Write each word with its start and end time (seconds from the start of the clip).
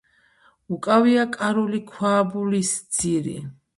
უკავია 0.77 1.25
კარული 1.35 1.81
ქვაბულის 1.91 2.73
ძირი. 2.99 3.37